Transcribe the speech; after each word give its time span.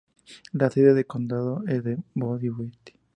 La 0.53 0.71
sede 0.71 0.95
del 0.95 1.05
condado 1.05 1.61
es 1.67 1.83
Woodville. 2.15 2.71